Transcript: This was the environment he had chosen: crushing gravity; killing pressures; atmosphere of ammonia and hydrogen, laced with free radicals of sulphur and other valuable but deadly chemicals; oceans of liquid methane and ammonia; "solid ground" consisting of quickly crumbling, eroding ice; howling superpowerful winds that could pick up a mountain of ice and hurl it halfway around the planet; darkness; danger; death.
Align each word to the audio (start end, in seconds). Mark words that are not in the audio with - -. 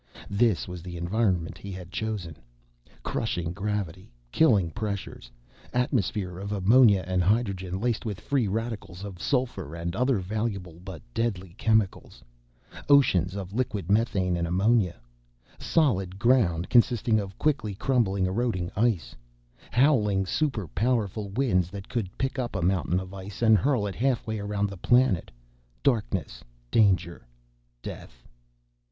This 0.31 0.67
was 0.67 0.81
the 0.81 0.97
environment 0.97 1.59
he 1.59 1.71
had 1.71 1.91
chosen: 1.91 2.35
crushing 3.03 3.53
gravity; 3.53 4.11
killing 4.31 4.71
pressures; 4.71 5.29
atmosphere 5.73 6.39
of 6.39 6.51
ammonia 6.51 7.03
and 7.05 7.21
hydrogen, 7.21 7.79
laced 7.79 8.03
with 8.03 8.19
free 8.19 8.47
radicals 8.47 9.03
of 9.05 9.21
sulphur 9.21 9.75
and 9.75 9.95
other 9.95 10.17
valuable 10.17 10.79
but 10.83 11.03
deadly 11.13 11.53
chemicals; 11.53 12.23
oceans 12.89 13.35
of 13.35 13.53
liquid 13.53 13.91
methane 13.91 14.35
and 14.35 14.47
ammonia; 14.47 14.95
"solid 15.59 16.17
ground" 16.17 16.67
consisting 16.67 17.19
of 17.19 17.37
quickly 17.37 17.75
crumbling, 17.75 18.25
eroding 18.25 18.71
ice; 18.75 19.15
howling 19.69 20.25
superpowerful 20.25 21.29
winds 21.35 21.69
that 21.69 21.87
could 21.87 22.09
pick 22.17 22.39
up 22.39 22.55
a 22.55 22.63
mountain 22.63 22.99
of 22.99 23.13
ice 23.13 23.43
and 23.43 23.55
hurl 23.55 23.85
it 23.85 23.93
halfway 23.93 24.39
around 24.39 24.67
the 24.67 24.77
planet; 24.77 25.29
darkness; 25.83 26.43
danger; 26.71 27.27
death. 27.83 28.25